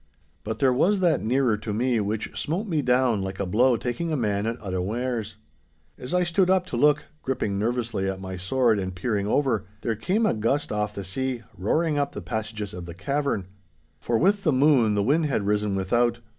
[0.43, 4.11] But there was that nearer to me which smote me down like a blow taking
[4.11, 5.35] a man at unawares.
[5.95, 9.95] As I stood up to look, gripping nervously at my sword and peering over, there
[9.95, 13.45] came a gust off the sea, roaring up the passages of the cavern.
[13.99, 16.17] For with the moon the wind had risen without.